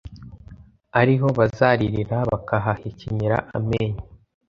[1.01, 4.01] ariho bazaririra bakahahekenyera amenyo.»